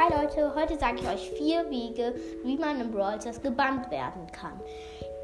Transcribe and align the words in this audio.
Hi 0.00 0.08
Leute, 0.08 0.54
heute 0.54 0.78
sage 0.78 0.96
ich 1.02 1.06
euch 1.06 1.30
vier 1.32 1.68
Wege, 1.68 2.14
wie 2.42 2.56
man 2.56 2.80
im 2.80 2.90
Brawl 2.90 3.20
Stars 3.20 3.42
gebannt 3.42 3.90
werden 3.90 4.26
kann. 4.32 4.58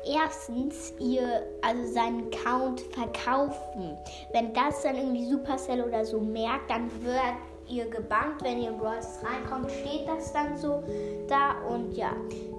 Erstens, 0.04 0.92
ihr 0.98 1.46
also 1.62 1.94
seinen 1.94 2.26
Account 2.26 2.82
verkaufen. 2.92 3.96
Wenn 4.34 4.52
das 4.52 4.83
dann 4.83 4.97
irgendwie 4.97 5.24
Supercell 5.24 5.83
oder 5.83 6.04
so 6.04 6.20
merkt, 6.20 6.69
dann 6.69 6.90
wird 7.02 7.37
ihr 7.70 7.88
gebannt. 7.88 8.42
Wenn 8.42 8.60
ihr 8.60 8.69
in 8.69 8.76
Brawl 8.76 8.98
Stars 9.01 9.20
reinkommt, 9.24 9.70
steht 9.70 10.06
das 10.06 10.30
dann 10.34 10.58
so 10.58 10.83
da. 11.26 11.52
Und 11.70 11.97
ja, 11.97 12.11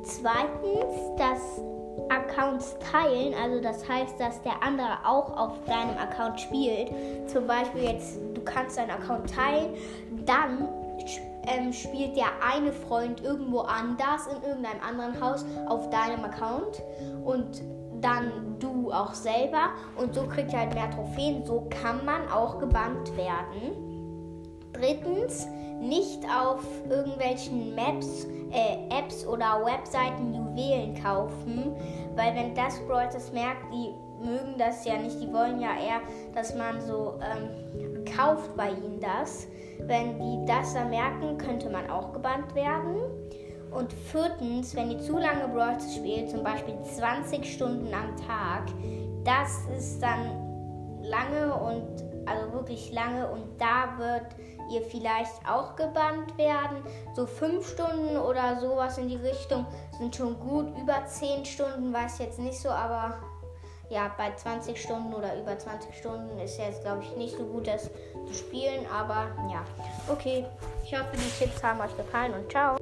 zweitens, 0.02 0.96
das 1.20 1.62
Accounts 2.10 2.78
teilen, 2.92 3.36
also 3.36 3.62
das 3.62 3.88
heißt, 3.88 4.20
dass 4.20 4.42
der 4.42 4.64
andere 4.64 4.98
auch 5.06 5.38
auf 5.38 5.64
deinem 5.66 5.96
Account 6.00 6.42
spielt. 6.42 6.90
Zum 7.30 7.46
Beispiel 7.46 7.84
jetzt, 7.84 8.18
du 8.34 8.42
kannst 8.42 8.76
deinen 8.76 8.90
Account 8.90 9.32
teilen, 9.32 9.76
dann 10.26 10.68
ähm, 11.48 11.74
spielt 11.74 12.16
der 12.16 12.28
eine 12.42 12.72
Freund 12.72 13.24
irgendwo 13.24 13.60
anders 13.60 14.28
in 14.28 14.42
irgendeinem 14.44 14.82
anderen 14.82 15.22
Haus 15.22 15.46
auf 15.68 15.90
deinem 15.90 16.24
Account 16.26 16.82
und 17.24 17.62
dann 18.02 18.58
du 18.60 18.92
auch 18.92 19.14
selber 19.14 19.70
und 19.96 20.14
so 20.14 20.28
kriegt 20.28 20.54
ihr 20.54 20.60
halt 20.60 20.74
mehr 20.74 20.90
Trophäen. 20.92 21.46
So 21.46 21.68
kann 21.70 22.06
man 22.06 22.28
auch 22.30 22.60
gebannt 22.60 23.16
werden. 23.18 23.74
Drittens, 24.74 25.48
nicht 25.80 26.24
auf 26.26 26.64
irgendwelchen 26.90 27.76
Maps, 27.76 28.26
äh, 28.52 28.78
Apps 28.90 29.26
oder 29.26 29.64
Webseiten 29.66 30.34
Juwelen 30.34 31.02
kaufen, 31.02 31.76
weil 32.16 32.36
wenn 32.36 32.56
das 32.56 32.80
Brawl 32.88 33.08
das 33.12 33.32
merkt, 33.32 33.72
die 33.72 33.94
mögen 34.24 34.56
das 34.58 34.86
ja 34.86 34.98
nicht, 34.98 35.22
die 35.22 35.32
wollen 35.32 35.60
ja 35.60 35.70
eher, 35.78 36.02
dass 36.34 36.56
man 36.56 36.82
so 36.82 37.20
ähm, 37.22 38.04
kauft 38.16 38.56
bei 38.56 38.70
ihnen 38.70 39.00
das. 39.00 39.48
Wenn 39.80 40.20
die 40.20 40.46
das 40.46 40.74
dann 40.74 40.90
merken, 40.90 41.38
könnte 41.38 41.70
man 41.70 41.90
auch 41.90 42.14
gebannt 42.14 42.56
werden. 42.56 42.96
Und 43.72 43.94
viertens, 43.94 44.76
wenn 44.76 44.92
ihr 44.92 45.00
zu 45.00 45.18
lange 45.18 45.48
Brawl 45.50 45.78
spielt, 45.80 46.30
zum 46.30 46.44
Beispiel 46.44 46.76
20 46.82 47.54
Stunden 47.54 47.94
am 47.94 48.16
Tag, 48.26 48.64
das 49.24 49.60
ist 49.78 50.02
dann 50.02 50.48
lange 51.04 51.54
und 51.54 52.17
also 52.28 52.54
wirklich 52.54 52.92
lange 52.92 53.28
und 53.28 53.60
da 53.60 53.98
wird 53.98 54.26
ihr 54.72 54.82
vielleicht 54.82 55.48
auch 55.50 55.76
gebannt 55.76 56.38
werden. 56.38 56.84
So 57.14 57.26
5 57.26 57.68
Stunden 57.68 58.18
oder 58.18 58.60
sowas 58.60 58.98
in 58.98 59.08
die 59.08 59.16
Richtung 59.16 59.66
sind 59.98 60.16
schon 60.16 60.40
gut. 60.40 60.68
Über 60.78 61.06
10 61.06 61.46
Stunden 61.46 61.94
weiß 61.94 62.20
ich 62.20 62.26
jetzt 62.26 62.40
nicht 62.40 62.60
so, 62.60 62.70
aber 62.70 63.16
ja, 63.90 64.12
bei 64.18 64.34
20 64.36 64.82
Stunden 64.82 65.14
oder 65.14 65.40
über 65.40 65.58
20 65.58 65.96
Stunden 65.96 66.38
ist 66.40 66.58
jetzt, 66.58 66.82
glaube 66.82 67.04
ich, 67.04 67.16
nicht 67.16 67.38
so 67.38 67.46
gut, 67.46 67.68
das 67.68 67.90
zu 68.26 68.34
spielen. 68.34 68.86
Aber 68.94 69.28
ja, 69.50 69.64
okay. 70.12 70.46
Ich 70.84 70.94
hoffe, 70.94 71.16
die 71.16 71.44
Tipps 71.44 71.64
haben 71.64 71.80
euch 71.80 71.96
gefallen 71.96 72.34
und 72.34 72.52
ciao. 72.52 72.78